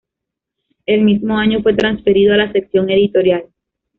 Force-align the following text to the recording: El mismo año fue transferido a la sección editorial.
El 0.87 1.01
mismo 1.03 1.37
año 1.37 1.61
fue 1.61 1.75
transferido 1.75 2.33
a 2.33 2.37
la 2.37 2.51
sección 2.51 2.89
editorial. 2.89 3.45